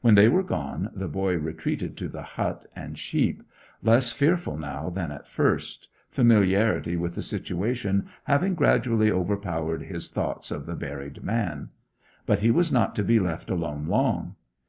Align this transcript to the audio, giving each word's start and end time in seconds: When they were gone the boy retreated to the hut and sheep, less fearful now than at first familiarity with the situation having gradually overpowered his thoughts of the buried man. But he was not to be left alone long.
When 0.00 0.16
they 0.16 0.26
were 0.28 0.42
gone 0.42 0.90
the 0.92 1.06
boy 1.06 1.38
retreated 1.38 1.96
to 1.98 2.08
the 2.08 2.24
hut 2.34 2.66
and 2.74 2.98
sheep, 2.98 3.44
less 3.80 4.10
fearful 4.10 4.56
now 4.56 4.90
than 4.90 5.12
at 5.12 5.28
first 5.28 5.88
familiarity 6.10 6.96
with 6.96 7.14
the 7.14 7.22
situation 7.22 8.08
having 8.24 8.56
gradually 8.56 9.12
overpowered 9.12 9.82
his 9.84 10.10
thoughts 10.10 10.50
of 10.50 10.66
the 10.66 10.74
buried 10.74 11.22
man. 11.22 11.68
But 12.26 12.40
he 12.40 12.50
was 12.50 12.72
not 12.72 12.96
to 12.96 13.04
be 13.04 13.20
left 13.20 13.50
alone 13.50 13.86
long. 13.86 14.34